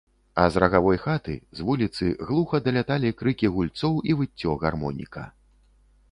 А 0.41 0.43
з 0.53 0.61
рагавой 0.61 0.99
хаты, 1.01 1.33
з 1.57 1.65
вуліцы, 1.67 2.07
глуха 2.29 2.59
даляталі 2.67 3.13
крыкі 3.19 3.51
гульцоў 3.57 3.99
і 4.13 4.15
выццё 4.23 4.57
гармоніка. 4.65 5.27